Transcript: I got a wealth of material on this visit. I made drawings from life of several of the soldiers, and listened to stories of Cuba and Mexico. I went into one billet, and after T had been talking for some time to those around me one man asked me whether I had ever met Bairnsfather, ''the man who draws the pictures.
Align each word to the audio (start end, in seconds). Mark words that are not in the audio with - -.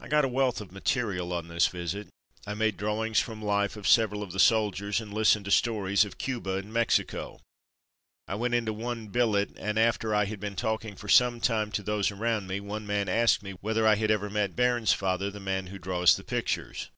I 0.00 0.08
got 0.08 0.24
a 0.24 0.28
wealth 0.28 0.60
of 0.60 0.72
material 0.72 1.32
on 1.32 1.46
this 1.46 1.68
visit. 1.68 2.08
I 2.48 2.54
made 2.54 2.76
drawings 2.76 3.20
from 3.20 3.40
life 3.40 3.76
of 3.76 3.86
several 3.86 4.24
of 4.24 4.32
the 4.32 4.40
soldiers, 4.40 5.00
and 5.00 5.14
listened 5.14 5.44
to 5.44 5.52
stories 5.52 6.04
of 6.04 6.18
Cuba 6.18 6.56
and 6.56 6.72
Mexico. 6.72 7.40
I 8.26 8.34
went 8.34 8.54
into 8.54 8.72
one 8.72 9.06
billet, 9.06 9.50
and 9.56 9.78
after 9.78 10.20
T 10.20 10.28
had 10.30 10.40
been 10.40 10.56
talking 10.56 10.96
for 10.96 11.08
some 11.08 11.40
time 11.40 11.70
to 11.70 11.84
those 11.84 12.10
around 12.10 12.48
me 12.48 12.58
one 12.58 12.88
man 12.88 13.08
asked 13.08 13.40
me 13.40 13.52
whether 13.60 13.86
I 13.86 13.94
had 13.94 14.10
ever 14.10 14.28
met 14.28 14.56
Bairnsfather, 14.56 15.30
''the 15.30 15.38
man 15.40 15.68
who 15.68 15.78
draws 15.78 16.16
the 16.16 16.24
pictures. 16.24 16.88